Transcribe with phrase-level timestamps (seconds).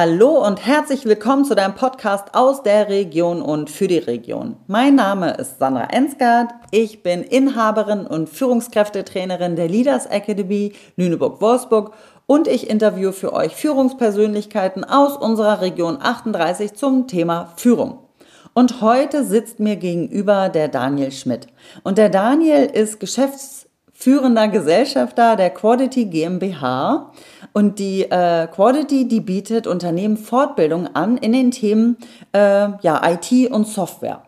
[0.00, 4.54] Hallo und herzlich willkommen zu deinem Podcast aus der Region und für die Region.
[4.68, 6.52] Mein Name ist Sandra Ensgard.
[6.70, 11.94] Ich bin Inhaberin und Führungskräftetrainerin der Leaders Academy Lüneburg-Wolfsburg
[12.26, 17.98] und ich interviewe für euch Führungspersönlichkeiten aus unserer Region 38 zum Thema Führung.
[18.54, 21.48] Und heute sitzt mir gegenüber der Daniel Schmidt.
[21.82, 27.10] Und der Daniel ist geschäftsführender Gesellschafter der Quality GmbH.
[27.52, 31.96] Und die äh, Quality, die bietet Unternehmen Fortbildung an in den Themen
[32.32, 34.22] äh, ja, IT und Software.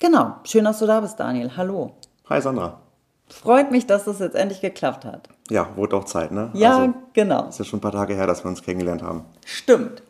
[0.00, 1.50] Genau, schön, dass du da bist, Daniel.
[1.56, 1.92] Hallo.
[2.28, 2.80] Hi, Sandra.
[3.28, 5.28] Freut mich, dass das jetzt endlich geklappt hat.
[5.50, 6.50] Ja, wurde auch Zeit, ne?
[6.54, 7.48] Ja, also, genau.
[7.48, 9.24] Ist ja schon ein paar Tage her, dass wir uns kennengelernt haben.
[9.44, 10.02] Stimmt.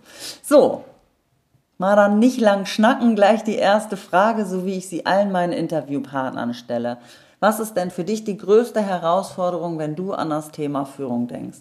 [0.42, 0.84] So,
[1.78, 5.52] mal dann nicht lang schnacken, gleich die erste Frage, so wie ich sie allen meinen
[5.52, 6.98] Interviewpartnern stelle.
[7.40, 11.58] Was ist denn für dich die größte Herausforderung, wenn du an das Thema Führung denkst?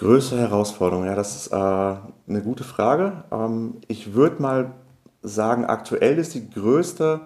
[0.00, 3.22] Größte Herausforderung, ja, das ist äh, eine gute Frage.
[3.30, 4.72] Ähm, ich würde mal
[5.20, 7.20] sagen, aktuell ist die größte,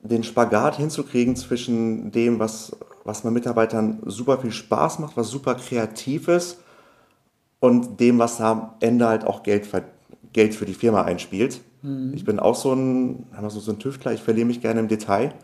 [0.00, 5.54] den Spagat hinzukriegen zwischen dem, was, was meinen Mitarbeitern super viel Spaß macht, was super
[5.54, 6.62] kreativ ist
[7.58, 9.68] und dem, was am Ende halt auch Geld,
[10.32, 11.60] Geld für die Firma einspielt.
[11.82, 12.14] Mhm.
[12.14, 15.34] Ich bin auch so ein, so, so ein Tüftler, ich verliere mich gerne im Detail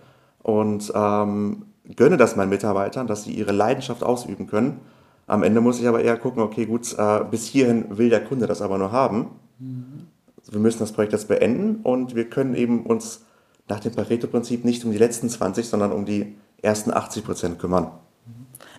[0.42, 4.81] und ähm, gönne das meinen Mitarbeitern, dass sie ihre Leidenschaft ausüben können
[5.27, 8.46] am Ende muss ich aber eher gucken, okay, gut, äh, bis hierhin will der Kunde
[8.46, 9.30] das aber nur haben.
[9.58, 10.06] Mhm.
[10.48, 13.24] Wir müssen das Projekt jetzt beenden und wir können eben uns
[13.69, 17.91] nach dem Pareto-Prinzip nicht um die letzten 20, sondern um die ersten 80 Prozent kümmern.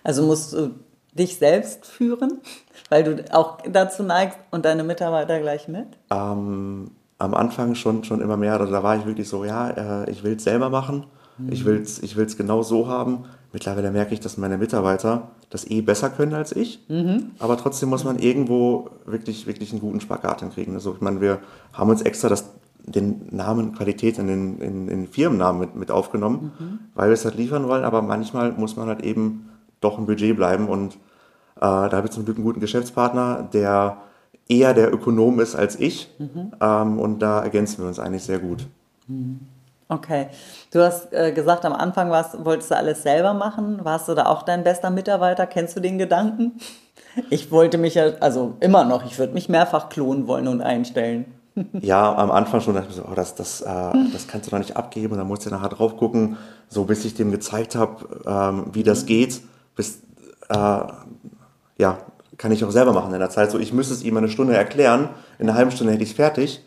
[0.02, 0.74] Also musst du
[1.12, 2.40] dich selbst führen,
[2.88, 5.86] weil du auch dazu neigst und deine Mitarbeiter gleich mit?
[6.10, 10.10] Ähm, am Anfang schon, schon immer mehr, also da war ich wirklich so, ja, äh,
[10.10, 11.04] ich will es selber machen,
[11.36, 11.52] mhm.
[11.52, 15.80] ich will es ich genau so haben Mittlerweile merke ich, dass meine Mitarbeiter das eh
[15.80, 16.84] besser können als ich.
[16.88, 17.30] Mhm.
[17.38, 20.74] Aber trotzdem muss man irgendwo wirklich, wirklich einen guten Spagat hinkriegen.
[20.74, 21.38] Also ich meine, wir
[21.72, 22.50] haben uns extra das,
[22.84, 26.78] den Namen Qualität in den, in, in Firmennamen mit, mit aufgenommen, mhm.
[26.94, 27.84] weil wir es halt liefern wollen.
[27.84, 29.48] Aber manchmal muss man halt eben
[29.80, 30.68] doch im Budget bleiben.
[30.68, 30.94] Und
[31.56, 33.96] äh, da habe ich zum Glück einen guten Geschäftspartner, der
[34.46, 36.14] eher der Ökonom ist als ich.
[36.18, 36.52] Mhm.
[36.60, 38.66] Ähm, und da ergänzen wir uns eigentlich sehr gut.
[39.88, 40.28] Okay.
[40.70, 43.84] Du hast äh, gesagt, am Anfang warst, wolltest du alles selber machen.
[43.84, 45.46] Warst du da auch dein bester Mitarbeiter?
[45.46, 46.60] Kennst du den Gedanken?
[47.30, 51.24] Ich wollte mich ja, also immer noch, ich würde mich mehrfach klonen wollen und einstellen.
[51.80, 54.58] Ja, am Anfang schon dachte ich so, oh, das, das, äh, das kannst du doch
[54.58, 55.16] nicht abgeben.
[55.16, 56.36] Dann musst du nachher drauf gucken,
[56.68, 59.40] so bis ich dem gezeigt habe, ähm, wie das geht,
[59.74, 60.02] bis,
[60.50, 60.54] äh,
[61.78, 61.98] ja,
[62.36, 63.50] kann ich auch selber machen in der Zeit.
[63.50, 66.16] So, ich müsste es ihm eine Stunde erklären, in einer halben Stunde hätte ich es
[66.16, 66.62] fertig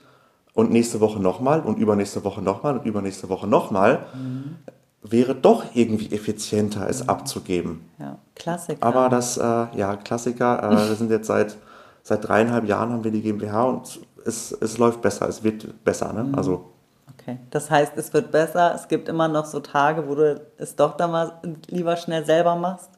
[0.54, 4.58] und nächste Woche nochmal und übernächste Woche nochmal und übernächste Woche nochmal, mhm.
[5.02, 7.10] wäre doch irgendwie effizienter, es mhm.
[7.10, 7.90] abzugeben.
[8.00, 8.86] Ja, Klassiker.
[8.86, 11.58] Aber das, äh, ja, Klassiker, äh, wir sind jetzt seit,
[12.04, 16.12] seit dreieinhalb Jahren haben wir die GmbH und es, es läuft besser, es wird besser.
[16.14, 16.26] Ne?
[16.26, 16.36] Mhm.
[16.36, 16.72] Also,
[17.14, 20.76] okay, das heißt, es wird besser, es gibt immer noch so Tage, wo du es
[20.76, 21.32] doch dann mal
[21.68, 22.90] lieber schnell selber machst?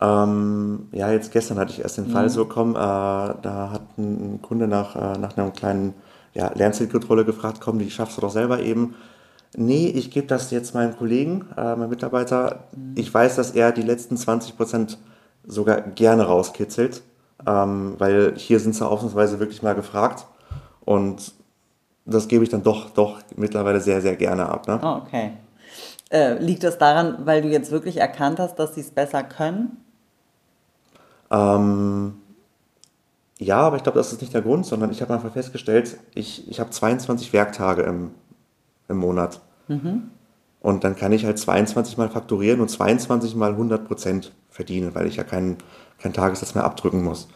[0.00, 2.28] Ähm, ja, jetzt gestern hatte ich erst den Fall mhm.
[2.28, 5.94] so bekommen, äh, da hat ein Kunde nach, äh, nach einem kleinen
[6.34, 8.94] ja, Lernzielkontrolle gefragt, komm, die schaffst du doch selber eben.
[9.56, 12.64] Nee, ich gebe das jetzt meinem Kollegen, äh, meinem Mitarbeiter.
[12.76, 12.94] Mhm.
[12.96, 14.98] Ich weiß, dass er die letzten 20 Prozent
[15.46, 17.02] sogar gerne rauskitzelt,
[17.46, 20.26] ähm, weil hier sind sie ausnahmsweise wirklich mal gefragt.
[20.84, 21.32] Und
[22.04, 24.66] das gebe ich dann doch, doch mittlerweile sehr, sehr gerne ab.
[24.66, 24.80] Ne?
[24.82, 25.32] Oh, okay.
[26.10, 29.76] Äh, liegt das daran, weil du jetzt wirklich erkannt hast, dass sie es besser können?
[31.30, 32.14] Ähm,
[33.38, 36.48] ja, aber ich glaube, das ist nicht der Grund, sondern ich habe einfach festgestellt, ich,
[36.50, 38.10] ich habe 22 Werktage im,
[38.88, 39.40] im Monat.
[39.68, 40.10] Mhm.
[40.60, 45.06] Und dann kann ich halt 22 mal fakturieren und 22 mal 100 Prozent verdienen, weil
[45.06, 45.58] ich ja keinen,
[46.00, 47.28] keinen Tagessatz mehr abdrücken muss.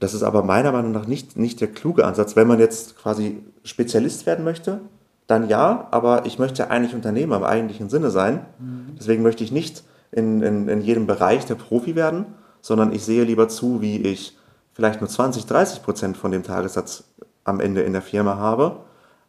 [0.00, 2.34] Das ist aber meiner Meinung nach nicht, nicht der kluge Ansatz.
[2.34, 4.80] Wenn man jetzt quasi Spezialist werden möchte,
[5.26, 8.46] dann ja, aber ich möchte eigentlich Unternehmer im eigentlichen Sinne sein.
[8.58, 8.96] Mhm.
[8.98, 12.26] Deswegen möchte ich nicht in, in, in jedem Bereich der Profi werden,
[12.62, 14.36] sondern ich sehe lieber zu, wie ich
[14.72, 17.04] vielleicht nur 20, 30 Prozent von dem Tagessatz
[17.44, 18.80] am Ende in der Firma habe,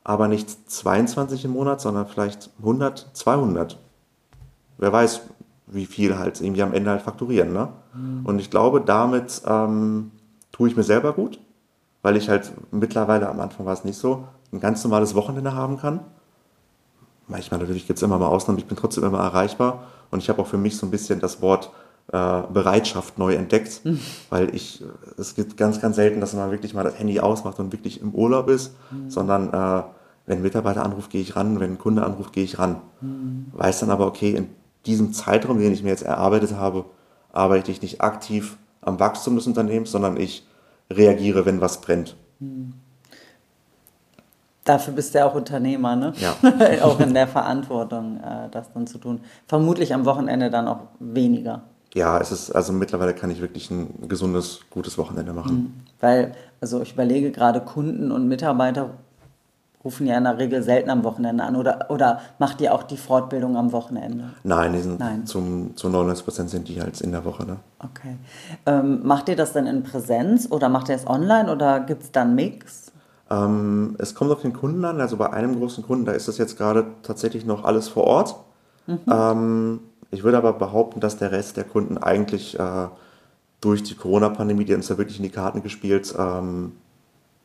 [0.03, 3.79] aber nicht 22 im Monat, sondern vielleicht 100, 200.
[4.77, 5.21] Wer weiß,
[5.67, 7.53] wie viel halt irgendwie am Ende halt fakturieren.
[7.53, 7.69] Ne?
[7.93, 8.25] Mhm.
[8.25, 10.11] Und ich glaube, damit ähm,
[10.51, 11.39] tue ich mir selber gut,
[12.01, 15.79] weil ich halt mittlerweile, am Anfang war es nicht so, ein ganz normales Wochenende haben
[15.79, 16.01] kann.
[17.27, 20.41] Manchmal natürlich gibt es immer mal Ausnahmen, ich bin trotzdem immer erreichbar und ich habe
[20.41, 21.71] auch für mich so ein bisschen das Wort
[22.07, 23.99] Bereitschaft neu entdeckt, mhm.
[24.29, 24.83] weil ich,
[25.17, 28.13] es gibt ganz, ganz selten, dass man wirklich mal das Handy ausmacht und wirklich im
[28.13, 29.09] Urlaub ist, mhm.
[29.09, 29.83] sondern äh,
[30.25, 32.81] wenn ein Mitarbeiter anruft, gehe ich ran, wenn ein Kunde anruft, gehe ich ran.
[33.01, 33.47] Mhm.
[33.53, 34.49] Weiß dann aber, okay, in
[34.85, 36.85] diesem Zeitraum, den ich mir jetzt erarbeitet habe,
[37.31, 40.45] arbeite ich nicht aktiv am Wachstum des Unternehmens, sondern ich
[40.91, 42.15] reagiere, wenn was brennt.
[44.63, 46.13] Dafür bist du ja auch Unternehmer, ne?
[46.17, 46.35] Ja.
[46.83, 49.21] auch in der Verantwortung, äh, das dann zu tun.
[49.47, 51.63] Vermutlich am Wochenende dann auch weniger.
[51.93, 55.85] Ja, es ist, also mittlerweile kann ich wirklich ein gesundes, gutes Wochenende machen.
[55.99, 58.89] Weil, also ich überlege gerade, Kunden und Mitarbeiter
[59.83, 62.97] rufen ja in der Regel selten am Wochenende an oder, oder macht ihr auch die
[62.97, 64.29] Fortbildung am Wochenende?
[64.43, 65.25] Nein, die sind Nein.
[65.25, 67.45] Zum, zu 99 Prozent sind die halt in der Woche.
[67.45, 67.57] Ne?
[67.79, 68.17] Okay.
[68.65, 72.11] Ähm, macht ihr das dann in Präsenz oder macht ihr es online oder gibt es
[72.11, 72.91] dann Mix?
[73.29, 75.01] Ähm, es kommt auf den Kunden an.
[75.01, 78.35] Also bei einem großen Kunden, da ist das jetzt gerade tatsächlich noch alles vor Ort.
[78.87, 79.79] Ähm,
[80.13, 82.87] ich würde aber behaupten, dass der Rest der Kunden eigentlich äh,
[83.61, 86.73] durch die Corona-Pandemie, die uns ja wirklich in die Karten gespielt, ähm,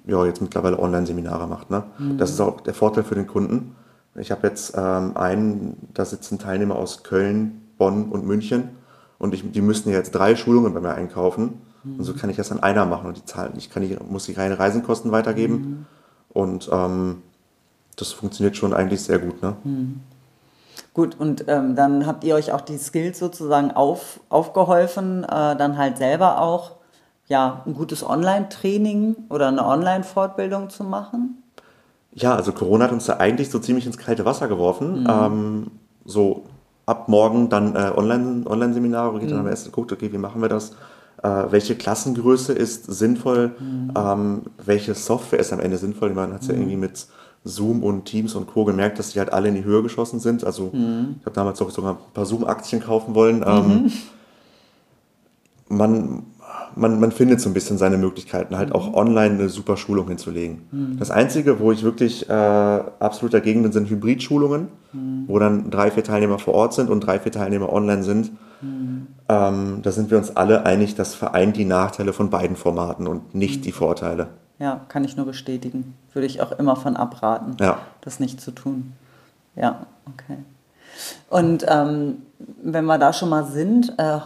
[0.06, 1.70] ja, jetzt mittlerweile Online-Seminare macht.
[1.70, 1.84] Ne?
[2.16, 3.74] Das ist auch der Vorteil für den Kunden.
[4.14, 8.70] Ich habe jetzt ähm, einen, da sitzen Teilnehmer aus Köln, Bonn und München
[9.18, 11.60] und ich, die müssten jetzt drei Schulungen bei mir einkaufen.
[11.84, 13.52] Und so kann ich das an einer machen und die zahlen.
[13.56, 15.86] Ich kann die, muss die keine Reisenkosten weitergeben.
[16.28, 17.22] Und ähm,
[17.96, 19.40] das funktioniert schon eigentlich sehr gut.
[19.42, 19.56] Ne?
[20.98, 25.78] Gut, und ähm, dann habt ihr euch auch die Skills sozusagen auf, aufgeholfen, äh, dann
[25.78, 26.72] halt selber auch
[27.28, 31.40] ja, ein gutes Online-Training oder eine Online-Fortbildung zu machen?
[32.14, 35.06] Ja, also Corona hat uns da eigentlich so ziemlich ins kalte Wasser geworfen.
[35.08, 35.70] Ähm,
[36.04, 36.46] so
[36.84, 40.48] ab morgen dann äh, Online- Online-Seminare, geht dann am erst geguckt, okay, wie machen wir
[40.48, 40.72] das?
[41.22, 43.52] Äh, welche Klassengröße ist sinnvoll?
[43.96, 46.12] Ähm, welche Software ist am Ende sinnvoll?
[46.12, 47.06] Man hat es ja irgendwie mit
[47.48, 48.64] Zoom und Teams und Co.
[48.64, 50.44] gemerkt, dass die halt alle in die Höhe geschossen sind.
[50.44, 50.70] Also
[51.18, 53.44] ich habe damals auch sogar ein paar Zoom-Aktien kaufen wollen.
[53.46, 53.90] Ähm,
[55.68, 56.22] man,
[56.74, 60.96] man, man findet so ein bisschen seine Möglichkeiten, halt auch online eine super Schulung hinzulegen.
[60.98, 64.68] Das Einzige, wo ich wirklich äh, absolut dagegen bin, sind Hybrid-Schulungen,
[65.26, 68.30] wo dann drei, vier Teilnehmer vor Ort sind und drei, vier Teilnehmer online sind.
[69.28, 73.34] Ähm, da sind wir uns alle einig, das vereint die Nachteile von beiden Formaten und
[73.34, 74.28] nicht die Vorteile.
[74.58, 75.94] Ja, kann ich nur bestätigen.
[76.12, 77.78] Würde ich auch immer von abraten, Ja.
[78.00, 78.92] das nicht zu tun.
[79.54, 80.38] Ja, okay.
[81.30, 82.22] Und ähm,
[82.62, 84.18] wenn wir da schon mal sind, äh,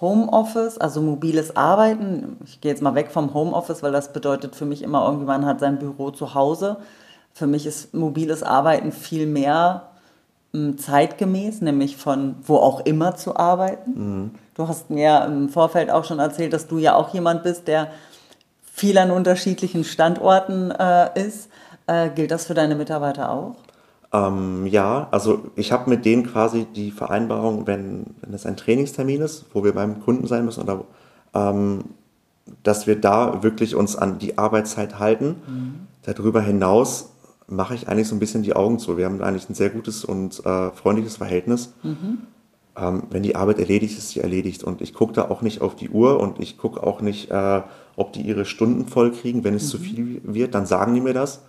[0.00, 4.66] Homeoffice, also mobiles Arbeiten, ich gehe jetzt mal weg vom Homeoffice, weil das bedeutet für
[4.66, 6.76] mich immer irgendwie, man hat sein Büro zu Hause.
[7.32, 9.84] Für mich ist mobiles Arbeiten viel mehr
[10.52, 14.32] m, zeitgemäß, nämlich von wo auch immer zu arbeiten.
[14.54, 17.88] Du hast mir im Vorfeld auch schon erzählt, dass du ja auch jemand bist, der
[18.78, 21.50] viel an unterschiedlichen Standorten äh, ist.
[21.86, 23.56] Äh, gilt das für deine Mitarbeiter auch?
[24.12, 29.20] Ähm, ja, also ich habe mit denen quasi die Vereinbarung, wenn, wenn es ein Trainingstermin
[29.20, 30.84] ist, wo wir beim Kunden sein müssen, oder,
[31.34, 31.84] ähm,
[32.62, 35.36] dass wir da wirklich uns an die Arbeitszeit halten.
[36.02, 37.10] Darüber hinaus
[37.46, 38.96] mache ich eigentlich so ein bisschen die Augen zu.
[38.96, 41.74] Wir haben eigentlich ein sehr gutes und äh, freundliches Verhältnis.
[42.78, 44.64] Ähm, wenn die Arbeit erledigt ist, ist sie erledigt.
[44.64, 47.62] Und ich gucke da auch nicht auf die Uhr und ich gucke auch nicht, äh,
[47.98, 49.44] ob die ihre Stunden voll kriegen.
[49.44, 51.42] Wenn es zu viel wird, dann sagen die mir das.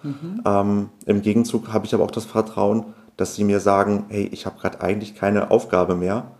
[0.46, 2.86] Ähm, Im Gegenzug habe ich aber auch das Vertrauen,
[3.18, 6.32] dass sie mir sagen, hey, ich habe gerade eigentlich keine Aufgabe mehr,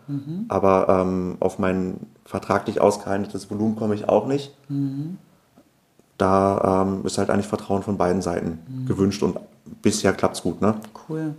[0.48, 4.56] aber ähm, auf mein vertraglich ausgehandeltes Volumen komme ich auch nicht.
[6.18, 9.38] Da ähm, ist halt eigentlich Vertrauen von beiden Seiten gewünscht und
[9.82, 10.62] bisher klappt es gut.
[10.62, 10.76] Ne?
[11.10, 11.36] Cool.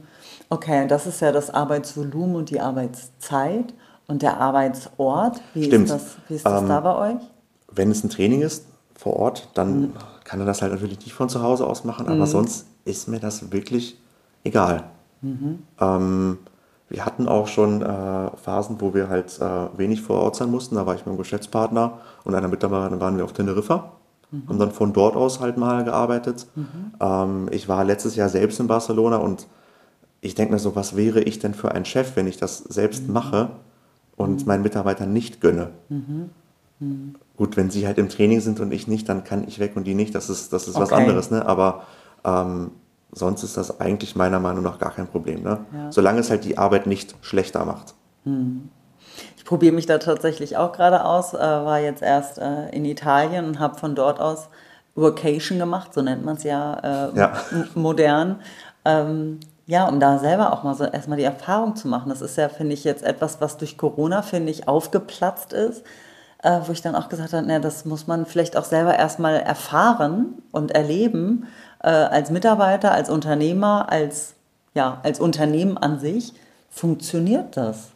[0.50, 3.72] Okay, das ist ja das Arbeitsvolumen und die Arbeitszeit
[4.08, 5.40] und der Arbeitsort.
[5.54, 5.84] Wie Stimmt.
[5.86, 7.22] ist das, wie ist das Ähm, da bei euch?
[7.72, 9.92] Wenn es ein Training ist vor Ort, dann
[10.24, 13.20] kann er das halt natürlich nicht von zu Hause aus machen, aber sonst ist mir
[13.20, 13.98] das wirklich
[14.44, 14.84] egal.
[15.80, 16.38] Ähm,
[16.88, 20.74] wir hatten auch schon äh, Phasen, wo wir halt äh, wenig vor Ort sein mussten.
[20.74, 23.92] Da war ich mit einem Geschäftspartner und einer Mitarbeiterin waren wir auf Teneriffa.
[24.48, 26.46] Haben dann von dort aus halt mal gearbeitet.
[27.00, 29.46] Ähm, ich war letztes Jahr selbst in Barcelona und
[30.20, 33.08] ich denke mir so, was wäre ich denn für ein Chef, wenn ich das selbst
[33.08, 33.50] mache
[34.16, 35.70] und meinen Mitarbeitern nicht gönne?
[37.40, 39.84] Gut, wenn sie halt im Training sind und ich nicht, dann kann ich weg und
[39.84, 40.14] die nicht.
[40.14, 41.00] Das ist, das ist was Okay.
[41.00, 41.46] anderes, ne?
[41.46, 41.84] Aber
[42.22, 42.72] ähm,
[43.12, 45.60] sonst ist das eigentlich meiner Meinung nach gar kein Problem, ne?
[45.72, 45.90] Ja.
[45.90, 47.94] Solange es halt die Arbeit nicht schlechter macht.
[49.38, 53.46] Ich probiere mich da tatsächlich auch gerade aus, äh, war jetzt erst äh, in Italien
[53.46, 54.50] und habe von dort aus
[54.94, 57.32] Workation gemacht, so nennt man es ja, äh, Ja.
[57.74, 58.40] modern.
[58.84, 62.10] Ähm, ja, um da selber auch mal so erstmal die Erfahrung zu machen.
[62.10, 65.82] Das ist ja, finde ich, jetzt etwas, was durch Corona, finde ich, aufgeplatzt ist,
[66.42, 69.36] äh, wo ich dann auch gesagt habe, na, das muss man vielleicht auch selber erstmal
[69.40, 71.46] erfahren und erleben,
[71.82, 74.34] äh, als Mitarbeiter, als Unternehmer, als,
[74.74, 76.32] ja, als Unternehmen an sich.
[76.70, 77.88] Funktioniert das?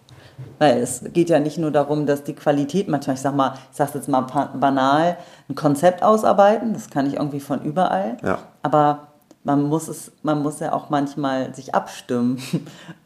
[0.59, 3.77] Weil es geht ja nicht nur darum, dass die Qualität manchmal, ich sag mal, ich
[3.77, 5.17] sag's jetzt mal banal,
[5.49, 8.17] ein Konzept ausarbeiten, das kann ich irgendwie von überall.
[8.23, 8.39] Ja.
[8.63, 9.09] Aber
[9.45, 12.39] man muss es, man muss ja auch manchmal sich abstimmen.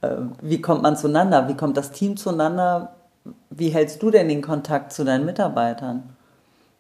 [0.01, 1.49] Äh, Wie kommt man zueinander?
[1.49, 2.95] Wie kommt das Team zueinander?
[3.59, 6.05] Wie hältst du denn den Kontakt zu deinen Mitarbeitern?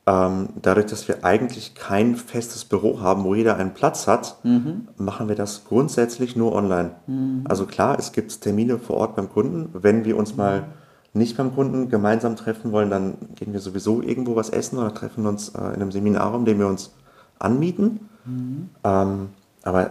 [0.08, 4.88] ähm, dadurch, dass wir eigentlich kein festes Büro haben, wo jeder einen Platz hat, mhm.
[4.96, 6.92] machen wir das grundsätzlich nur online.
[7.06, 7.44] Mhm.
[7.46, 9.68] Also klar, es gibt Termine vor Ort beim Kunden.
[9.74, 10.64] Wenn wir uns mal
[11.12, 15.26] nicht beim Kunden gemeinsam treffen wollen, dann gehen wir sowieso irgendwo was essen oder treffen
[15.26, 16.94] uns äh, in einem Seminarraum, den wir uns
[17.38, 18.08] anmieten.
[18.24, 18.70] Mhm.
[18.84, 19.28] Ähm,
[19.62, 19.90] aber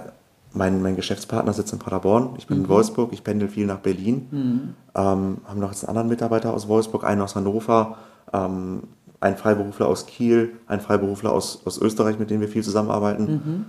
[0.54, 2.70] mein, mein Geschäftspartner sitzt in Paderborn, ich bin in mhm.
[2.70, 4.74] Wolfsburg, ich pendel viel nach Berlin.
[4.98, 7.98] Ähm, haben noch jetzt einen anderen Mitarbeiter aus Wolfsburg, einen aus Hannover.
[8.34, 8.84] Ähm,
[9.20, 13.24] ein Freiberufler aus Kiel, ein Freiberufler aus, aus Österreich, mit dem wir viel zusammenarbeiten.
[13.24, 13.66] Mhm.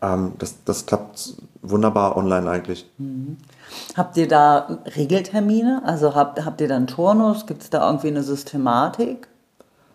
[0.00, 2.90] Ähm, das, das klappt wunderbar online eigentlich.
[2.98, 3.36] Mhm.
[3.96, 5.82] Habt ihr da Regeltermine?
[5.84, 7.46] Also habt, habt ihr dann Turnus?
[7.46, 9.28] Gibt es da irgendwie eine Systematik?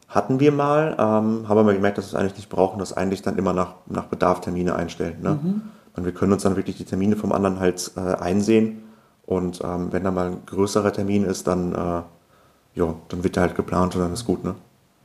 [0.07, 3.21] Hatten wir mal, ähm, haben wir gemerkt, dass wir es eigentlich nicht brauchen, das eigentlich
[3.21, 5.21] dann immer nach, nach Bedarf Termine einstellen.
[5.21, 5.39] Ne?
[5.41, 5.61] Mhm.
[5.95, 8.83] Und wir können uns dann wirklich die Termine vom anderen halt äh, einsehen.
[9.25, 12.01] Und ähm, wenn da mal ein größerer Termin ist, dann äh,
[12.75, 14.43] ja, dann wird der halt geplant und dann ist gut.
[14.43, 14.55] Ne?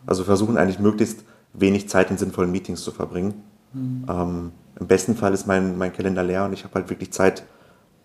[0.06, 3.42] Also versuchen eigentlich möglichst wenig Zeit in sinnvollen Meetings zu verbringen.
[3.72, 4.06] Mhm.
[4.08, 7.44] Ähm, Im besten Fall ist mein, mein Kalender leer und ich habe halt wirklich Zeit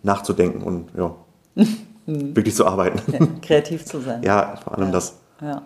[0.02, 1.16] nachzudenken und ja,
[1.56, 2.36] mhm.
[2.36, 3.02] wirklich zu arbeiten.
[3.12, 4.22] Ja, kreativ zu sein.
[4.24, 4.92] ja, vor allem ja.
[4.92, 5.18] das.
[5.42, 5.62] Ja.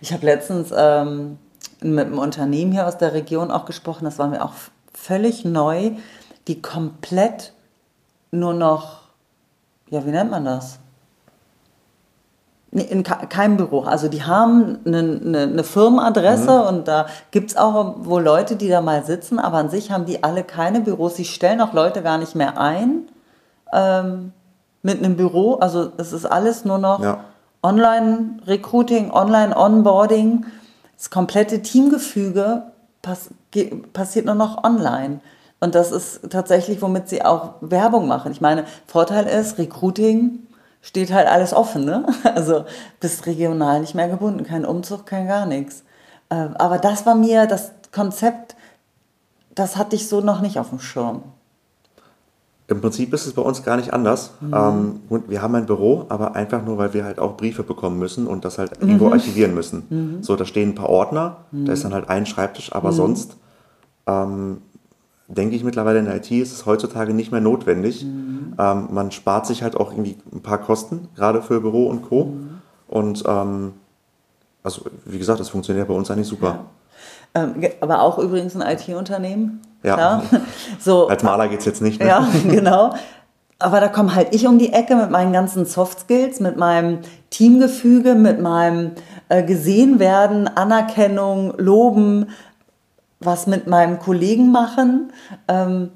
[0.00, 1.38] Ich habe letztens ähm,
[1.82, 4.52] mit einem Unternehmen hier aus der Region auch gesprochen, das war mir auch
[4.92, 5.92] völlig neu,
[6.48, 7.52] die komplett
[8.30, 9.05] nur noch,
[9.90, 10.78] ja, wie nennt man das?
[12.82, 13.80] in keinem Büro.
[13.82, 16.68] Also die haben eine, eine, eine Firmenadresse mhm.
[16.68, 20.04] und da gibt es auch wohl Leute, die da mal sitzen, aber an sich haben
[20.04, 21.16] die alle keine Büros.
[21.16, 23.08] Sie stellen auch Leute gar nicht mehr ein
[23.72, 24.32] ähm,
[24.82, 25.54] mit einem Büro.
[25.54, 27.20] Also es ist alles nur noch ja.
[27.62, 30.44] Online-Recruiting, Online-Onboarding.
[30.96, 32.64] Das komplette Teamgefüge
[33.00, 33.30] pass
[33.92, 35.20] passiert nur noch online.
[35.60, 38.30] Und das ist tatsächlich, womit sie auch Werbung machen.
[38.32, 40.40] Ich meine, Vorteil ist, Recruiting
[40.82, 42.06] steht halt alles offen, ne?
[42.34, 42.64] Also
[43.00, 45.82] bist regional nicht mehr gebunden, kein Umzug, kein gar nichts.
[46.30, 48.54] Ähm, aber das war mir das Konzept,
[49.54, 51.22] das hatte ich so noch nicht auf dem Schirm.
[52.68, 54.32] Im Prinzip ist es bei uns gar nicht anders.
[54.40, 55.00] Mhm.
[55.10, 58.26] Ähm, wir haben ein Büro, aber einfach nur, weil wir halt auch Briefe bekommen müssen
[58.26, 59.12] und das halt irgendwo mhm.
[59.12, 59.86] archivieren müssen.
[59.88, 60.22] Mhm.
[60.22, 62.96] So, da stehen ein paar Ordner, da ist dann halt ein Schreibtisch, aber mhm.
[62.96, 63.36] sonst
[64.06, 64.62] ähm,
[65.28, 68.04] denke ich mittlerweile in der IT ist es heutzutage nicht mehr notwendig.
[68.04, 68.54] Mhm.
[68.58, 72.26] Ähm, man spart sich halt auch irgendwie ein paar Kosten, gerade für Büro und Co.
[72.26, 72.50] Mhm.
[72.88, 73.72] Und ähm,
[74.62, 76.66] also wie gesagt, das funktioniert bei uns eigentlich super.
[77.34, 77.42] Ja.
[77.42, 79.60] Ähm, aber auch übrigens ein IT-Unternehmen.
[79.82, 80.22] Ja.
[80.80, 82.00] So, Als Maler geht es jetzt nicht.
[82.00, 82.08] Ne?
[82.08, 82.94] Ja, genau.
[83.58, 86.98] Aber da komme halt ich um die Ecke mit meinen ganzen Soft Skills, mit meinem
[87.30, 88.92] Teamgefüge, mit meinem
[89.28, 92.26] äh, gesehen werden, Anerkennung, Loben,
[93.26, 95.12] was mit meinem Kollegen machen,
[95.48, 95.90] ähm,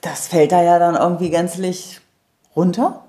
[0.00, 2.00] das fällt da ja dann irgendwie gänzlich
[2.54, 3.04] runter.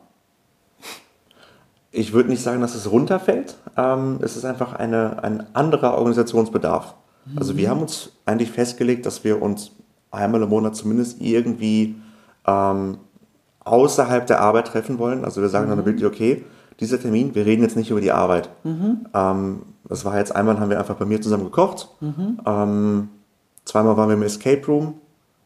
[1.92, 3.56] Ich würde nicht sagen, dass es runterfällt.
[3.78, 6.96] Ähm, es ist einfach eine, ein anderer Organisationsbedarf.
[7.26, 7.38] Mhm.
[7.38, 9.72] Also wir haben uns eigentlich festgelegt, dass wir uns
[10.12, 11.96] einmal im Monat zumindest irgendwie
[12.46, 12.98] ähm,
[13.62, 15.26] außerhalb der Arbeit treffen wollen.
[15.26, 15.78] Also wir sagen mhm.
[15.78, 16.44] dann wirklich, okay,
[16.80, 18.50] dieser Termin, wir reden jetzt nicht über die Arbeit.
[18.64, 19.08] Mhm.
[19.14, 21.90] Ähm, das war jetzt einmal, haben wir einfach bei mir zusammen gekocht.
[22.00, 22.40] Mhm.
[22.46, 23.10] Ähm,
[23.70, 24.96] Zweimal waren wir im Escape Room.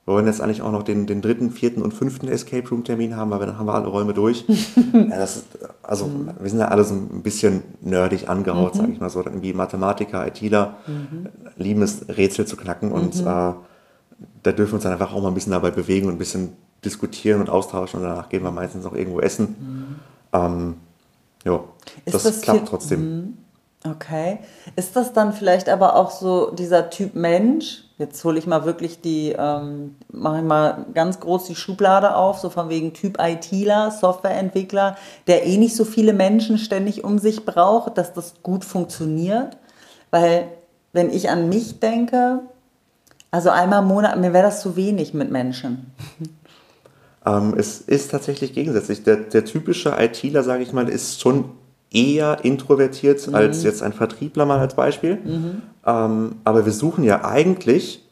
[0.05, 3.17] Wir wollen jetzt eigentlich auch noch den, den dritten, vierten und fünften Escape Room Termin
[3.17, 4.45] haben, weil dann haben wir alle Räume durch.
[4.93, 5.43] ja, ist,
[5.81, 6.29] also mhm.
[6.39, 8.79] wir sind ja alle so ein bisschen nerdig angehaut, mhm.
[8.79, 9.19] sage ich mal so.
[9.19, 11.27] Irgendwie Mathematiker, ITler mhm.
[11.57, 13.27] lieben es, Rätsel zu knacken und mhm.
[13.27, 13.53] äh,
[14.43, 16.53] da dürfen wir uns dann einfach auch mal ein bisschen dabei bewegen und ein bisschen
[16.85, 19.55] diskutieren und austauschen und danach gehen wir meistens auch irgendwo essen.
[19.59, 19.95] Mhm.
[20.31, 20.73] Ähm,
[21.43, 21.61] ja,
[22.05, 23.37] das, das, klappt trotzdem.
[23.85, 24.39] Okay.
[24.77, 27.83] Ist das dann vielleicht aber auch so dieser Typ Mensch?
[27.97, 32.39] Jetzt hole ich mal wirklich die, ähm, mache ich mal ganz groß die Schublade auf,
[32.39, 34.95] so von wegen Typ ITler, Softwareentwickler,
[35.27, 39.57] der eh nicht so viele Menschen ständig um sich braucht, dass das gut funktioniert.
[40.11, 40.47] Weil,
[40.93, 42.39] wenn ich an mich denke,
[43.31, 45.91] also einmal im Monat, mir wäre das zu wenig mit Menschen.
[47.25, 49.03] Ähm, es ist tatsächlich gegensätzlich.
[49.03, 51.45] Der, der typische ITler, sage ich mal, ist schon
[51.93, 53.35] eher introvertiert mhm.
[53.35, 55.15] als jetzt ein Vertriebler mal als Beispiel.
[55.15, 55.61] Mhm.
[55.85, 58.03] Ähm, aber wir suchen ja eigentlich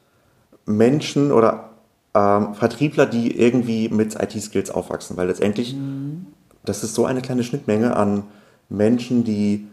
[0.65, 1.71] Menschen oder
[2.13, 6.27] ähm, Vertriebler, die irgendwie mit IT-Skills aufwachsen, weil letztendlich mhm.
[6.63, 8.23] das ist so eine kleine Schnittmenge an
[8.69, 9.67] Menschen, die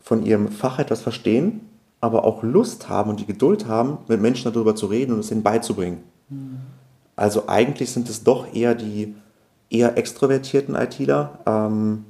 [0.00, 1.60] von ihrem Fach etwas verstehen,
[2.00, 5.30] aber auch Lust haben und die Geduld haben, mit Menschen darüber zu reden und es
[5.30, 6.02] ihnen beizubringen.
[6.28, 6.58] Mhm.
[7.14, 9.14] Also eigentlich sind es doch eher die
[9.70, 12.04] eher extrovertierten ITler, ähm,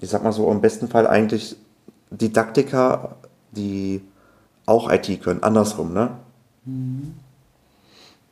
[0.00, 1.56] ich sag mal so, im besten Fall eigentlich
[2.10, 3.16] Didaktiker,
[3.52, 4.02] die
[4.66, 6.10] auch IT können, andersrum, ne?
[6.64, 7.14] Mhm.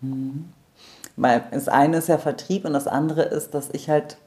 [0.01, 0.45] Mhm.
[1.17, 4.19] Weil das eine ist ja Vertrieb und das andere ist, dass ich halt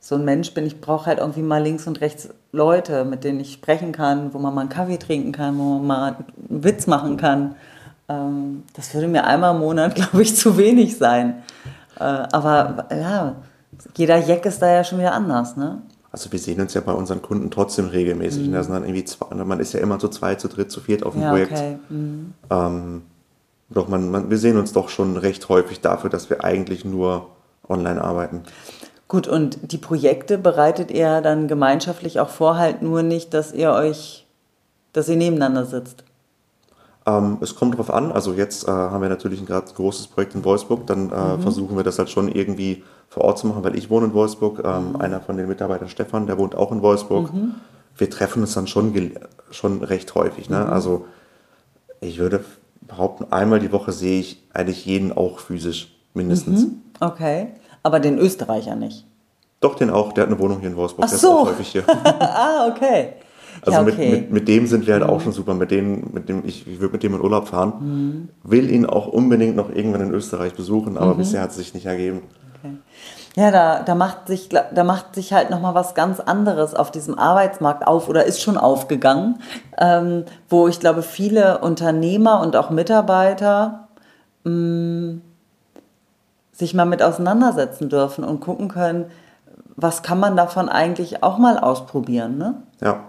[0.00, 3.40] so ein Mensch bin, ich brauche halt irgendwie mal links und rechts Leute, mit denen
[3.40, 6.16] ich sprechen kann, wo man mal einen Kaffee trinken kann, wo man mal
[6.50, 7.54] einen Witz machen kann.
[8.08, 11.42] Ähm, das würde mir einmal im Monat, glaube ich, zu wenig sein.
[11.98, 13.36] Äh, aber ja,
[13.96, 15.80] jeder Jack ist da ja schon wieder anders, ne?
[16.14, 18.46] Also wir sehen uns ja bei unseren Kunden trotzdem regelmäßig.
[18.46, 18.52] Mhm.
[18.52, 21.02] Da sind dann irgendwie zwei, man ist ja immer zu zweit, zu dritt, zu viert
[21.02, 21.50] auf dem ja, Projekt.
[21.50, 21.78] Okay.
[21.88, 22.34] Mhm.
[22.50, 23.02] Ähm,
[23.68, 27.30] doch man, man, wir sehen uns doch schon recht häufig dafür, dass wir eigentlich nur
[27.68, 28.44] online arbeiten.
[29.08, 33.72] Gut, und die Projekte bereitet ihr dann gemeinschaftlich auch vor, halt nur nicht, dass ihr
[33.72, 34.24] euch,
[34.92, 36.04] dass ihr nebeneinander sitzt?
[37.06, 38.12] Ähm, es kommt darauf an.
[38.12, 40.86] Also jetzt äh, haben wir natürlich ein gerade großes Projekt in Wolfsburg.
[40.86, 41.42] Dann äh, mhm.
[41.42, 44.62] versuchen wir das halt schon irgendwie vor Ort zu machen, weil ich wohne in Wolfsburg.
[44.64, 44.96] Ähm, mhm.
[44.96, 47.32] Einer von den Mitarbeitern, Stefan, der wohnt auch in Wolfsburg.
[47.32, 47.54] Mhm.
[47.96, 49.12] Wir treffen uns dann schon,
[49.50, 50.48] schon recht häufig.
[50.48, 50.60] Ne?
[50.60, 50.72] Mhm.
[50.72, 51.06] Also
[52.00, 52.44] ich würde
[52.80, 56.64] behaupten, einmal die Woche sehe ich eigentlich jeden auch physisch, mindestens.
[56.64, 56.82] Mhm.
[57.00, 57.48] Okay,
[57.82, 59.06] aber den Österreicher nicht?
[59.60, 60.12] Doch, den auch.
[60.12, 61.06] Der hat eine Wohnung hier in Wolfsburg.
[61.06, 61.28] Ach der so.
[61.28, 61.84] ist auch häufig hier.
[62.04, 63.14] ah, okay.
[63.62, 64.10] Also ja, okay.
[64.10, 65.10] mit, mit, mit dem sind wir halt mhm.
[65.10, 65.54] auch schon super.
[65.54, 67.72] Mit dem, mit dem ich, ich würde mit dem in Urlaub fahren.
[67.80, 68.28] Mhm.
[68.42, 71.18] Will ihn auch unbedingt noch irgendwann in Österreich besuchen, aber mhm.
[71.18, 72.22] bisher hat es sich nicht ergeben.
[72.58, 72.74] Okay.
[73.36, 77.18] Ja, da, da, macht sich, da macht sich halt nochmal was ganz anderes auf diesem
[77.18, 79.40] Arbeitsmarkt auf oder ist schon aufgegangen,
[79.76, 83.88] ähm, wo ich glaube, viele Unternehmer und auch Mitarbeiter
[84.44, 85.22] mh, mm,
[86.52, 89.06] sich mal mit auseinandersetzen dürfen und gucken können,
[89.74, 92.38] was kann man davon eigentlich auch mal ausprobieren.
[92.38, 92.62] Ne?
[92.80, 93.00] Ja.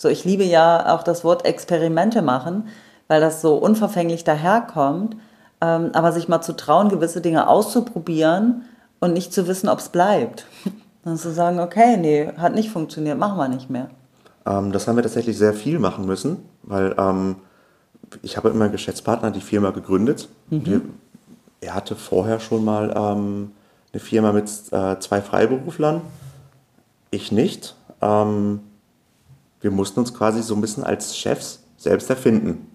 [0.00, 2.68] So, ich liebe ja auch das Wort Experimente machen,
[3.08, 5.16] weil das so unverfänglich daherkommt,
[5.60, 8.62] ähm, aber sich mal zu trauen, gewisse Dinge auszuprobieren
[9.00, 10.46] und nicht zu wissen, ob es bleibt.
[11.04, 13.88] Dann zu sagen, okay, nee, hat nicht funktioniert, machen wir nicht mehr.
[14.46, 17.36] Ähm, das haben wir tatsächlich sehr viel machen müssen, weil ähm,
[18.22, 20.28] ich habe immer einen Geschäftspartner die Firma gegründet.
[20.50, 20.64] Mhm.
[20.64, 20.80] Die,
[21.60, 23.50] er hatte vorher schon mal ähm,
[23.92, 26.02] eine Firma mit äh, zwei Freiberuflern,
[27.10, 27.74] ich nicht.
[28.00, 28.60] Ähm,
[29.60, 32.66] wir mussten uns quasi so ein bisschen als Chefs selbst erfinden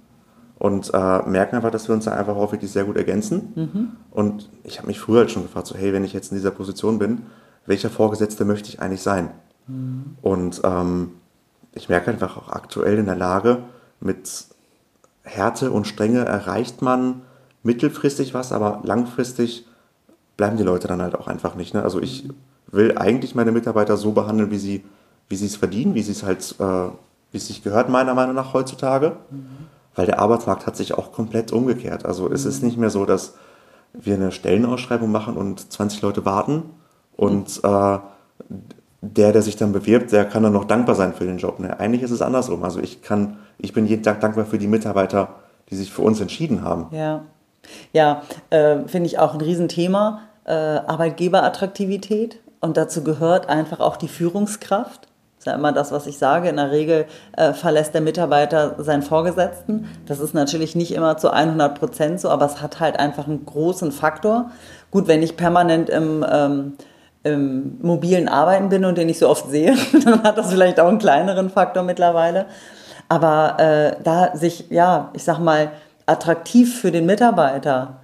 [0.60, 3.54] und äh, merken einfach, dass wir uns da einfach auch wirklich sehr gut ergänzen.
[3.56, 3.92] Mhm.
[4.12, 6.52] Und ich habe mich früher halt schon gefragt, so hey, wenn ich jetzt in dieser
[6.52, 7.24] Position bin,
[7.66, 9.32] welcher Vorgesetzte möchte ich eigentlich sein?
[9.68, 10.18] Mhm.
[10.22, 11.12] Und ähm,
[11.74, 13.64] ich merke einfach auch aktuell in der Lage,
[14.00, 14.46] mit
[15.24, 17.22] Härte und Strenge erreicht man
[17.64, 19.66] mittelfristig was, aber langfristig
[20.38, 21.74] bleiben die Leute dann halt auch einfach nicht.
[21.74, 21.84] Ne?
[21.84, 22.28] Also ich
[22.72, 24.84] will eigentlich meine Mitarbeiter so behandeln, wie sie
[25.34, 26.90] wie sie es verdienen, wie sie es halt, äh,
[27.32, 29.18] wie es sich gehört, meiner Meinung nach heutzutage.
[29.32, 32.06] Mhm weil der Arbeitsmarkt hat sich auch komplett umgekehrt.
[32.06, 33.36] Also es ist nicht mehr so, dass
[33.94, 36.64] wir eine Stellenausschreibung machen und 20 Leute warten
[37.16, 38.00] und äh,
[39.02, 41.60] der, der sich dann bewirbt, der kann dann noch dankbar sein für den Job.
[41.60, 41.80] Ne?
[41.80, 42.64] Eigentlich ist es andersrum.
[42.64, 45.30] Also ich kann, ich bin jeden Tag dankbar für die Mitarbeiter,
[45.70, 46.88] die sich für uns entschieden haben.
[46.92, 47.24] Ja,
[47.92, 50.22] ja, äh, finde ich auch ein Riesenthema.
[50.46, 55.08] Äh, Arbeitgeberattraktivität und dazu gehört einfach auch die Führungskraft.
[55.44, 56.48] Ist ja immer das, was ich sage.
[56.48, 59.90] In der Regel äh, verlässt der Mitarbeiter seinen Vorgesetzten.
[60.06, 63.46] Das ist natürlich nicht immer zu 100 Prozent so, aber es hat halt einfach einen
[63.46, 64.52] großen Faktor.
[64.90, 66.78] Gut, wenn ich permanent im, ähm,
[67.24, 69.76] im mobilen Arbeiten bin und den ich so oft sehe,
[70.06, 72.46] dann hat das vielleicht auch einen kleineren Faktor mittlerweile.
[73.10, 75.72] Aber äh, da sich, ja, ich sag mal,
[76.06, 77.98] attraktiv für den Mitarbeiter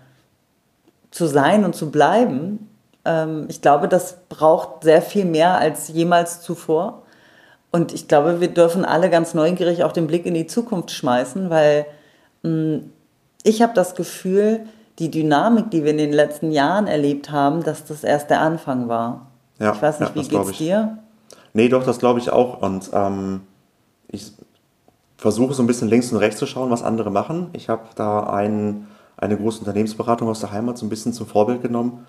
[1.09, 2.69] zu sein und zu bleiben,
[3.05, 7.03] ähm, ich glaube, das braucht sehr viel mehr als jemals zuvor.
[7.71, 11.49] Und ich glaube, wir dürfen alle ganz neugierig auch den Blick in die Zukunft schmeißen,
[11.49, 11.85] weil
[12.43, 12.91] mh, hm,
[13.43, 14.61] ich habe das Gefühl,
[14.97, 18.89] die Dynamik, die wir in den letzten Jahren erlebt haben, dass das erst der Anfang
[18.89, 19.27] war.
[19.57, 20.97] Ja, ich weiß nicht, ja, wie geht's dir?
[21.53, 22.61] Nee, doch, das glaube ich auch.
[22.61, 23.41] Und ähm,
[24.09, 24.33] ich
[25.17, 27.49] versuche so ein bisschen links und rechts zu schauen, was andere machen.
[27.53, 31.61] Ich habe da ein, eine große Unternehmensberatung aus der Heimat so ein bisschen zum Vorbild
[31.61, 32.05] genommen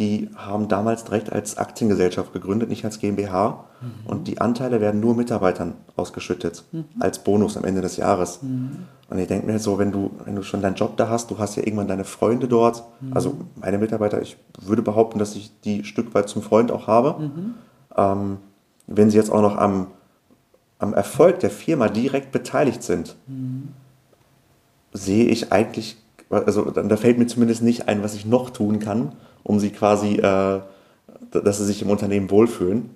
[0.00, 3.64] die haben damals direkt als Aktiengesellschaft gegründet, nicht als GmbH.
[3.82, 4.10] Mhm.
[4.10, 6.86] Und die Anteile werden nur Mitarbeitern ausgeschüttet, mhm.
[6.98, 8.42] als Bonus am Ende des Jahres.
[8.42, 8.86] Mhm.
[9.10, 11.38] Und ich denke mir so, wenn du, wenn du schon deinen Job da hast, du
[11.38, 13.12] hast ja irgendwann deine Freunde dort, mhm.
[13.12, 17.20] also meine Mitarbeiter, ich würde behaupten, dass ich die Stück weit zum Freund auch habe.
[17.20, 17.54] Mhm.
[17.94, 18.36] Ähm,
[18.86, 19.88] wenn sie jetzt auch noch am,
[20.78, 23.68] am Erfolg der Firma direkt beteiligt sind, mhm.
[24.94, 25.98] sehe ich eigentlich,
[26.30, 30.16] also da fällt mir zumindest nicht ein, was ich noch tun kann, um sie quasi,
[30.16, 30.60] äh,
[31.30, 32.90] dass sie sich im Unternehmen wohlfühlen.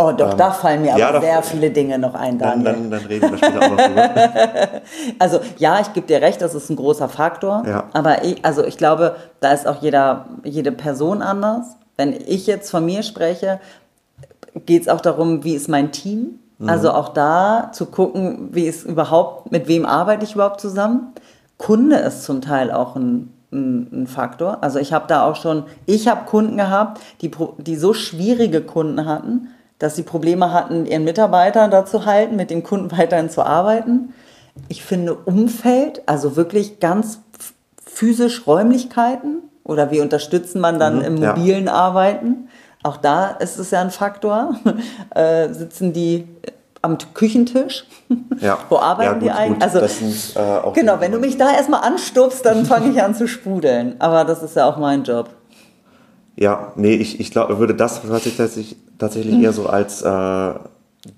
[0.00, 2.64] Oh, doch, ähm, da fallen mir ja, aber sehr viele Dinge noch ein, Daniel.
[2.64, 4.10] Dann, dann, dann reden wir später auch noch drüber.
[5.18, 7.64] also ja, ich gebe dir recht, das ist ein großer Faktor.
[7.66, 7.84] Ja.
[7.94, 11.76] Aber ich, also ich glaube, da ist auch jeder, jede Person anders.
[11.96, 13.58] Wenn ich jetzt von mir spreche,
[14.66, 16.38] geht es auch darum, wie ist mein Team?
[16.58, 16.68] Mhm.
[16.68, 21.12] Also auch da zu gucken, wie ist überhaupt, mit wem arbeite ich überhaupt zusammen?
[21.56, 24.58] Kunde ist zum Teil auch ein ein, Faktor.
[24.62, 29.06] Also ich habe da auch schon, ich habe Kunden gehabt, die, die so schwierige Kunden
[29.06, 34.12] hatten, dass sie Probleme hatten, ihren Mitarbeiter dazu halten, mit dem Kunden weiterhin zu arbeiten.
[34.68, 37.20] Ich finde Umfeld, also wirklich ganz
[37.84, 41.72] physisch Räumlichkeiten oder wie unterstützen man dann mhm, im mobilen ja.
[41.72, 42.48] Arbeiten.
[42.82, 44.54] Auch da ist es ja ein Faktor.
[45.14, 46.26] äh, sitzen die
[46.82, 47.84] am Küchentisch?
[48.40, 48.58] Ja.
[48.68, 49.62] Wo arbeiten ja, gut, die eigentlich?
[49.62, 53.28] Also, sind, äh, genau, wenn du mich da erstmal anstupst, dann fange ich an zu
[53.28, 53.96] sprudeln.
[53.98, 55.30] Aber das ist ja auch mein Job.
[56.36, 59.44] Ja, nee, ich, ich glaube, würde das tatsächlich, tatsächlich mhm.
[59.44, 60.54] eher so als äh,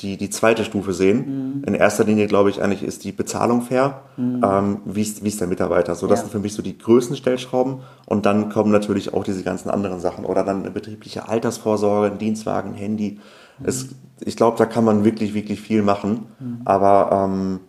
[0.01, 1.59] die, die zweite Stufe sehen.
[1.59, 1.65] Mhm.
[1.65, 4.03] In erster Linie, glaube ich, eigentlich ist die Bezahlung fair.
[4.17, 4.43] Mhm.
[4.45, 5.95] Ähm, wie, ist, wie ist der Mitarbeiter?
[5.95, 6.25] So, das ja.
[6.25, 7.81] sind für mich so die größten Stellschrauben.
[8.07, 10.25] Und dann kommen natürlich auch diese ganzen anderen Sachen.
[10.25, 13.19] Oder dann eine betriebliche Altersvorsorge, ein Dienstwagen, Handy.
[13.65, 13.89] Es,
[14.21, 16.27] ich glaube, da kann man wirklich, wirklich viel machen.
[16.39, 16.61] Mhm.
[16.65, 17.61] Aber ähm,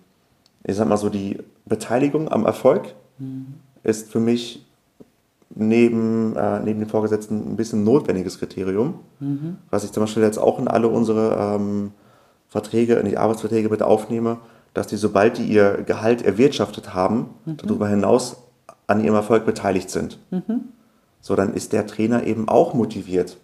[0.63, 3.47] ich sag mal so, die Beteiligung am Erfolg mhm.
[3.83, 4.65] ist für mich
[5.55, 9.57] neben, äh, neben den Vorgesetzten ein bisschen ein notwendiges Kriterium, mhm.
[9.69, 11.91] was ich zum Beispiel jetzt auch in alle unsere ähm,
[12.47, 14.37] Verträge, in die Arbeitsverträge mit aufnehme,
[14.73, 17.57] dass die, sobald die ihr Gehalt erwirtschaftet haben, mhm.
[17.57, 18.37] darüber hinaus
[18.87, 20.19] an ihrem Erfolg beteiligt sind.
[20.31, 20.69] Mhm.
[21.19, 23.37] So, dann ist der Trainer eben auch motiviert,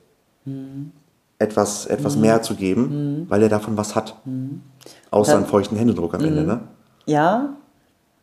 [0.45, 0.91] mhm.
[1.39, 2.21] Etwas, etwas mhm.
[2.21, 3.30] mehr zu geben, mhm.
[3.30, 4.15] weil er davon was hat.
[5.12, 6.60] Außer einen feuchten Händedruck am Ende, ne?
[7.06, 7.54] Ja,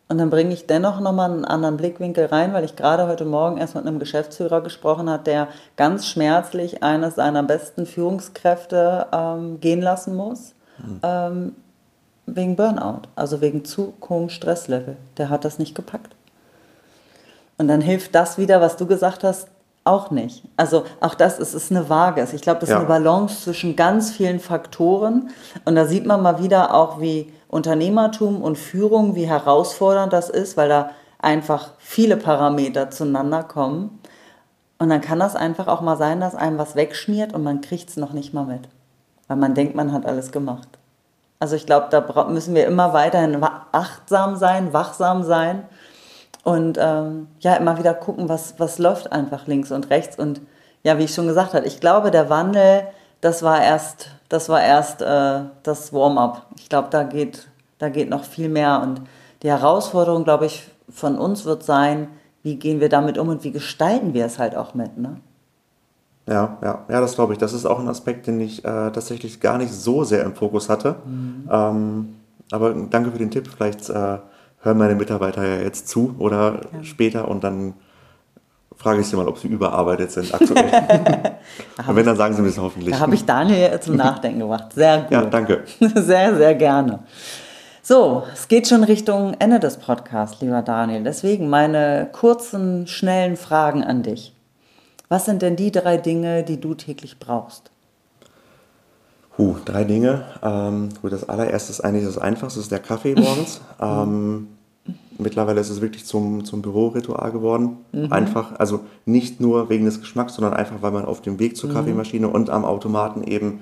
[0.07, 3.57] und dann bringe ich dennoch nochmal einen anderen Blickwinkel rein, weil ich gerade heute Morgen
[3.57, 5.47] erst mit einem Geschäftsführer gesprochen habe, der
[5.77, 10.99] ganz schmerzlich eines seiner besten Führungskräfte ähm, gehen lassen muss, mhm.
[11.01, 11.55] ähm,
[12.27, 14.97] wegen Burnout, also wegen zu hohem Stresslevel.
[15.17, 16.15] Der hat das nicht gepackt.
[17.57, 19.47] Und dann hilft das wieder, was du gesagt hast,
[19.85, 20.43] auch nicht.
[20.57, 22.27] Also auch das ist, ist eine Waage.
[22.33, 22.75] Ich glaube, das ja.
[22.75, 25.29] ist eine Balance zwischen ganz vielen Faktoren.
[25.63, 30.57] Und da sieht man mal wieder auch, wie Unternehmertum und Führung, wie herausfordernd das ist,
[30.57, 33.99] weil da einfach viele Parameter zueinander kommen.
[34.79, 37.89] Und dann kann das einfach auch mal sein, dass einem was wegschmiert und man kriegt
[37.89, 38.67] es noch nicht mal mit.
[39.27, 40.67] Weil man denkt, man hat alles gemacht.
[41.39, 45.63] Also ich glaube, da müssen wir immer weiterhin achtsam sein, wachsam sein
[46.45, 50.17] und ähm, ja, immer wieder gucken, was, was läuft einfach links und rechts.
[50.17, 50.39] Und
[50.83, 52.83] ja, wie ich schon gesagt habe, ich glaube, der Wandel,
[53.19, 56.47] das war erst das war erst äh, das Warm-up.
[56.57, 58.81] Ich glaube, da geht, da geht noch viel mehr.
[58.81, 59.01] Und
[59.43, 62.07] die Herausforderung, glaube ich, von uns wird sein,
[62.43, 64.97] wie gehen wir damit um und wie gestalten wir es halt auch mit.
[64.97, 65.17] Ne?
[66.27, 67.39] Ja, ja, ja, das glaube ich.
[67.39, 70.69] Das ist auch ein Aspekt, den ich äh, tatsächlich gar nicht so sehr im Fokus
[70.69, 70.95] hatte.
[71.05, 71.49] Mhm.
[71.51, 72.15] Ähm,
[72.51, 73.47] aber danke für den Tipp.
[73.47, 74.17] Vielleicht äh,
[74.65, 76.83] hören meine Mitarbeiter ja jetzt zu oder ja.
[76.83, 77.75] später und dann
[78.75, 80.65] frage ich sie mal, ob sie überarbeitet sind aktuell.
[81.87, 82.93] Und wenn, dann sagen sie mir es hoffentlich.
[82.93, 84.73] Da habe ich Daniel zum Nachdenken gebracht.
[84.73, 85.11] Sehr gut.
[85.11, 85.63] Ja, danke.
[85.79, 86.99] Sehr, sehr gerne.
[87.81, 91.03] So, es geht schon Richtung Ende des Podcasts, lieber Daniel.
[91.03, 94.33] Deswegen meine kurzen, schnellen Fragen an dich.
[95.07, 97.69] Was sind denn die drei Dinge, die du täglich brauchst?
[99.37, 100.23] Huh, drei Dinge.
[100.41, 103.61] Ähm, gut, das allererste ist eigentlich das Einfachste, ist der Kaffee morgens.
[103.79, 104.47] ähm,
[105.17, 107.77] Mittlerweile ist es wirklich zum, zum Büroritual geworden.
[107.91, 108.11] Mhm.
[108.11, 111.69] Einfach, also nicht nur wegen des Geschmacks, sondern einfach, weil man auf dem Weg zur
[111.69, 111.73] mhm.
[111.73, 113.61] Kaffeemaschine und am Automaten eben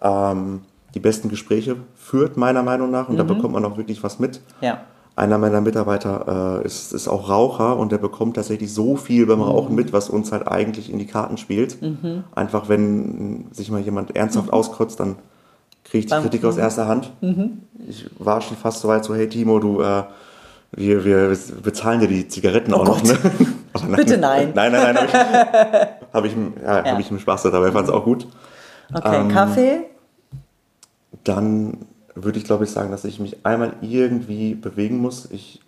[0.00, 0.62] ähm,
[0.94, 3.08] die besten Gespräche führt, meiner Meinung nach.
[3.08, 3.18] Und mhm.
[3.18, 4.40] da bekommt man auch wirklich was mit.
[4.60, 4.80] Ja.
[5.16, 9.42] Einer meiner Mitarbeiter äh, ist, ist auch Raucher und der bekommt tatsächlich so viel beim
[9.42, 9.76] Rauchen mhm.
[9.76, 11.80] mit, was uns halt eigentlich in die Karten spielt.
[11.82, 12.24] Mhm.
[12.34, 14.54] Einfach, wenn sich mal jemand ernsthaft mhm.
[14.54, 15.16] auskotzt, dann
[15.84, 17.12] kriege ich die Kritik aus erster Hand.
[17.86, 19.82] Ich war schon fast so weit, so, hey Timo, du...
[19.82, 20.04] Äh,
[20.76, 23.04] wir, wir bezahlen dir die Zigaretten oh auch Gott.
[23.04, 23.24] noch.
[23.24, 23.30] Ne?
[23.88, 24.52] nein, Bitte nein.
[24.54, 24.96] Nein, nein, nein.
[24.96, 26.32] Habe ich, hab ich,
[26.62, 26.92] ja, ja.
[26.92, 28.26] Hab ich einen Spaß dabei, fand es auch gut.
[28.92, 29.80] Okay, ähm, Kaffee?
[31.24, 35.30] Dann würde ich, glaube ich, sagen, dass ich mich einmal irgendwie bewegen muss.
[35.30, 35.60] Ich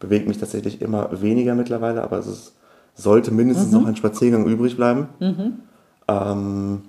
[0.00, 2.52] bewege mich tatsächlich immer weniger mittlerweile, aber es ist,
[2.94, 3.80] sollte mindestens mhm.
[3.80, 5.08] noch ein Spaziergang übrig bleiben.
[5.20, 5.60] Mhm.
[6.08, 6.82] Ähm,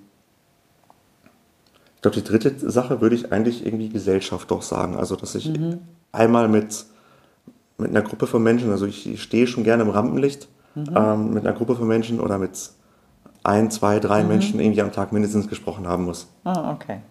[1.95, 4.95] ich glaube, die dritte Sache würde ich eigentlich irgendwie Gesellschaft doch sagen.
[4.95, 5.79] Also, dass ich mhm.
[6.11, 6.85] einmal mit
[7.79, 10.85] mit einer Gruppe von Menschen, also ich, stehe schon gerne im Rampenlicht, mhm.
[10.95, 12.71] ähm, mit einer Gruppe von Menschen oder mit
[13.43, 14.29] ein, zwei, drei mhm.
[14.29, 16.27] Menschen irgendwie am Tag mindestens gesprochen haben muss.
[16.43, 17.01] Ah, okay.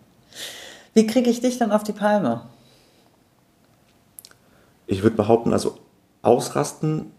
[0.95, 2.43] Wie kriege ich dich dann auf die Palme?
[4.87, 5.79] Ich würde behaupten, also
[6.23, 7.13] ausrasten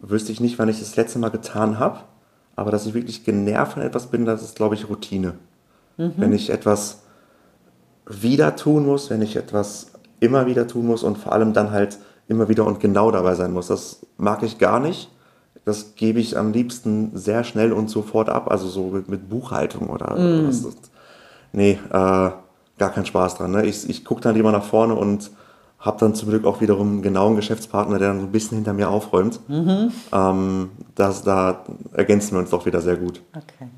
[0.00, 2.00] wüsste ich nicht, wann ich das letzte Mal getan habe,
[2.56, 5.34] aber dass ich wirklich genervt von etwas bin, das ist, glaube ich, Routine.
[5.96, 6.12] Mhm.
[6.16, 7.02] Wenn ich etwas
[8.06, 11.98] wieder tun muss, wenn ich etwas immer wieder tun muss und vor allem dann halt
[12.28, 13.68] immer wieder und genau dabei sein muss.
[13.68, 15.10] Das mag ich gar nicht.
[15.64, 19.90] Das gebe ich am liebsten sehr schnell und sofort ab, also so mit, mit Buchhaltung
[19.90, 20.48] oder mm.
[20.48, 20.66] was.
[21.52, 23.50] Nee, äh, gar keinen Spaß dran.
[23.50, 23.66] Ne?
[23.66, 25.30] Ich, ich gucke dann lieber nach vorne und
[25.78, 28.72] habe dann zum Glück auch wiederum einen genauen Geschäftspartner, der dann so ein bisschen hinter
[28.72, 29.40] mir aufräumt.
[29.48, 29.92] Mhm.
[30.12, 33.22] Ähm, das, da ergänzen wir uns doch wieder sehr gut.
[33.36, 33.68] Okay.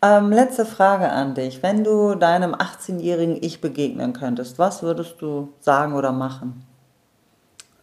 [0.00, 1.62] Ähm, letzte Frage an dich.
[1.62, 6.64] Wenn du deinem 18-jährigen Ich begegnen könntest, was würdest du sagen oder machen?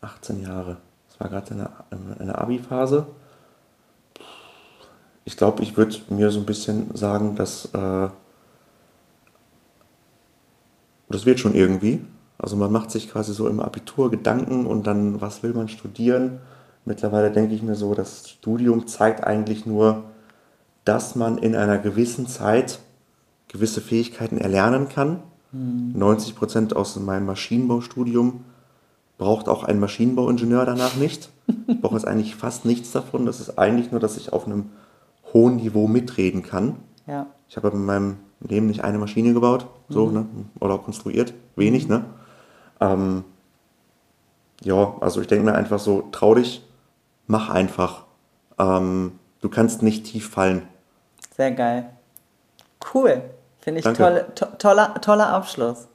[0.05, 0.77] 18 Jahre.
[1.09, 1.69] Das war gerade
[2.19, 3.07] in der Abi-Phase.
[5.23, 8.09] Ich glaube, ich würde mir so ein bisschen sagen, dass äh,
[11.09, 12.01] das wird schon irgendwie.
[12.37, 16.39] Also man macht sich quasi so im Abitur Gedanken und dann, was will man studieren?
[16.83, 20.03] Mittlerweile denke ich mir so, das Studium zeigt eigentlich nur,
[20.83, 22.79] dass man in einer gewissen Zeit
[23.47, 25.21] gewisse Fähigkeiten erlernen kann.
[25.51, 25.93] Mhm.
[25.95, 28.43] 90 Prozent aus meinem Maschinenbaustudium
[29.17, 31.29] braucht auch ein Maschinenbauingenieur danach nicht.
[31.67, 33.25] Ich brauche jetzt eigentlich fast nichts davon.
[33.25, 34.71] Das ist eigentlich nur, dass ich auf einem
[35.33, 36.77] hohen Niveau mitreden kann.
[37.07, 37.27] Ja.
[37.47, 40.13] Ich habe in meinem Leben nicht eine Maschine gebaut, so, mhm.
[40.13, 40.25] ne?
[40.59, 41.33] Oder konstruiert.
[41.55, 42.05] Wenig, ne?
[42.79, 43.23] Ähm,
[44.61, 46.65] ja, also ich denke mir einfach so, trau dich,
[47.27, 48.05] mach einfach.
[48.57, 50.63] Ähm, du kannst nicht tief fallen.
[51.35, 51.89] Sehr geil.
[52.93, 53.21] Cool.
[53.59, 55.87] Finde ich tolle, to toller, toller Abschluss.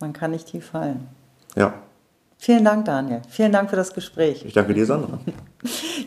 [0.00, 1.08] Man kann nicht tief fallen.
[1.54, 1.74] Ja.
[2.38, 3.22] Vielen Dank, Daniel.
[3.28, 4.44] Vielen Dank für das Gespräch.
[4.44, 5.18] Ich danke dir, Sandra.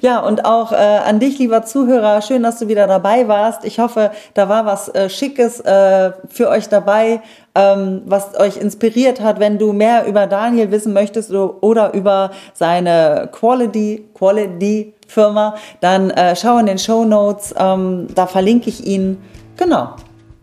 [0.02, 3.65] Ja, und auch äh, an dich, lieber Zuhörer, schön, dass du wieder dabei warst.
[3.65, 7.22] Ich hoffe, da war was äh, Schickes äh, für euch dabei,
[7.56, 9.42] ähm, was euch inspiriert hat.
[9.42, 16.38] Wenn du mehr über Daniel wissen möchtest oder über seine Quality, Quality Firma, dann äh,
[16.38, 19.18] schau in den Show Notes, ähm, da verlinke ich ihn.
[19.58, 19.96] Genau.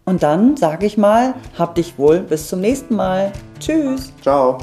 [0.04, 3.32] Und dann sage ich mal, hab dich wohl, bis zum nächsten Mal.
[3.58, 4.12] Tschüss.
[4.20, 4.58] Ciao.